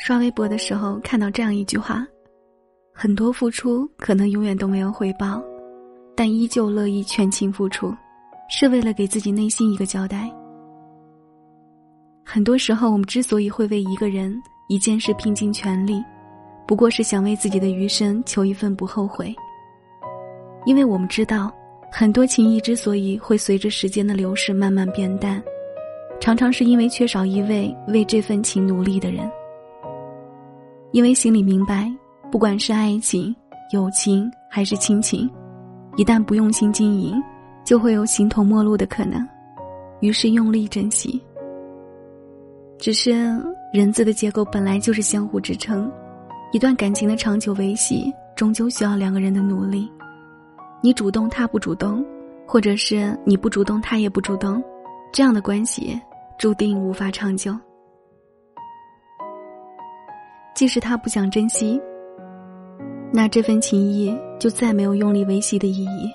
[0.00, 2.06] 刷微博的时候看到这样一句话：
[2.90, 5.42] 很多付出可能永远都没有回报，
[6.16, 7.94] 但依旧乐意全情付出，
[8.48, 10.30] 是为了给自己内心一个交代。
[12.24, 14.34] 很多时候，我们之所以会为一个人、
[14.70, 16.02] 一件事拼尽全力，
[16.66, 19.34] 不过是想为自己的余生求一份不后悔。
[20.64, 21.52] 因为我们知道，
[21.92, 25.42] 很多情谊之所以会随着时间的流逝慢慢变淡，
[26.22, 29.30] 常常是因为缺少一位为这份情努力的人。
[30.92, 31.92] 因为心里明白，
[32.30, 33.34] 不管是爱情、
[33.72, 35.30] 友情还是亲情，
[35.96, 37.14] 一旦不用心经营，
[37.64, 39.24] 就会有形同陌路的可能。
[40.00, 41.20] 于是用力珍惜。
[42.78, 43.12] 只是
[43.72, 45.90] 人字的结构本来就是相互支撑，
[46.50, 49.88] 一段感情的长久维系，终究需要两个人的努力。
[50.82, 52.04] 你主动，他不主动，
[52.46, 54.60] 或者是你不主动，他也不主动，
[55.12, 56.00] 这样的关系
[56.38, 57.54] 注定无法长久。
[60.60, 61.80] 即使他不想珍惜，
[63.10, 66.12] 那这份情谊就再没有用力维系的意义。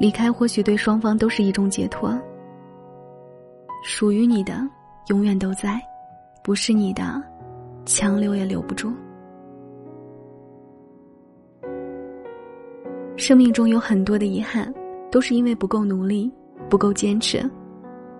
[0.00, 2.18] 离开或许对双方都是一种解脱。
[3.84, 4.66] 属于你的。
[5.08, 5.78] 永远都在，
[6.42, 7.22] 不是你的，
[7.84, 8.90] 强留也留不住。
[13.18, 14.72] 生命中有很多的遗憾，
[15.10, 16.32] 都是因为不够努力，
[16.70, 17.44] 不够坚持，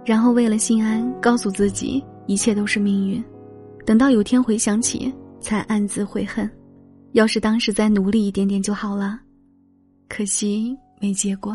[0.05, 3.25] 然后为了心安，告诉自己一切都是命运。
[3.87, 5.11] 等到有天回想起，
[5.43, 6.51] 才暗自悔恨。
[7.12, 9.21] 要是当时再努力一点点就好了，
[10.09, 11.55] 可惜没结果。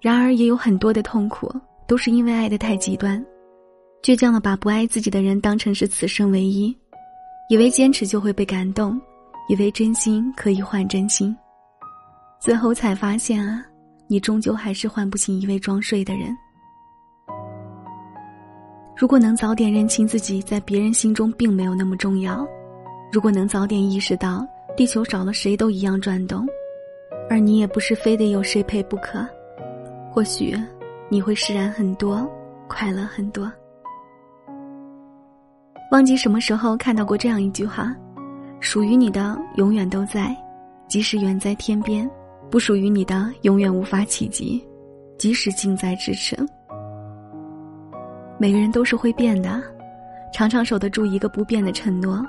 [0.00, 1.52] 然而也有很多的痛苦。
[1.88, 3.24] 都是因为爱的太极端，
[4.02, 6.76] 倔强的把不爱自己的人当成是此生唯一，
[7.48, 9.00] 以为坚持就会被感动，
[9.48, 11.32] 以为真心可以换真心，
[12.40, 13.64] 最后才发现啊，
[14.08, 16.36] 你终究还是换不醒一位装睡的人。
[18.96, 22.46] 如果能早点认清自己在别人心中并没有那么重要，
[23.12, 26.46] 如果能早点意识到地球少了谁都一样转动，
[27.28, 29.26] 而你也不是非得有谁陪不可，
[30.10, 30.56] 或许。
[31.08, 32.28] 你会释然很多，
[32.66, 33.52] 快乐很多。
[35.92, 37.94] 忘记什么时候看到过这样一句话：
[38.58, 40.36] 属于你的永远都在，
[40.88, 42.08] 即使远在天边；
[42.50, 44.66] 不属于你的永远无法企及，
[45.16, 46.36] 即使近在咫尺。
[48.38, 49.62] 每个人都是会变的，
[50.32, 52.24] 常常守得住一个不变的承诺，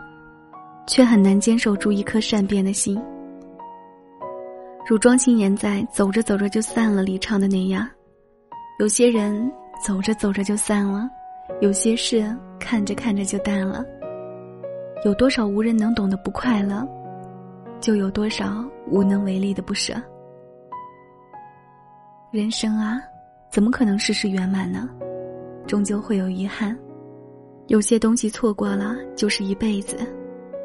[0.87, 3.01] 却很难坚守住一颗善变的心。
[4.87, 7.85] 如庄心妍在《走着走着就散了》里唱的那样。
[8.79, 9.51] 有些人
[9.83, 11.09] 走着走着就散了，
[11.59, 13.83] 有些事看着看着就淡了。
[15.03, 16.87] 有多少无人能懂的不快乐，
[17.81, 19.93] 就有多少无能为力的不舍。
[22.31, 23.01] 人生啊，
[23.51, 24.87] 怎么可能事事圆满呢？
[25.67, 26.75] 终究会有遗憾。
[27.67, 29.97] 有些东西错过了就是一辈子，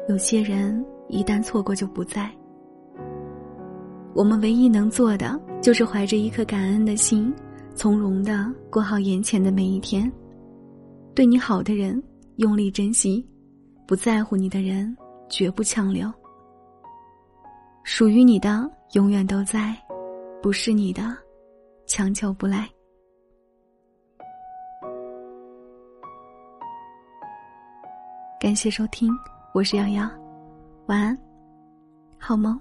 [0.07, 2.31] 有些人一旦错过就不在。
[4.15, 7.33] 我们唯一能做的，就是怀着一颗感恩的心。
[7.75, 10.09] 从容的过好眼前的每一天，
[11.15, 12.01] 对你好的人
[12.35, 13.27] 用力珍惜，
[13.87, 14.95] 不在乎你的人
[15.27, 16.07] 绝不强留。
[17.83, 19.75] 属于你的永远都在，
[20.39, 21.01] 不是你的，
[21.87, 22.69] 强求不来。
[28.43, 29.09] 感谢收听，
[29.53, 30.05] 我是瑶瑶，
[30.87, 31.17] 晚安，
[32.19, 32.59] 好梦。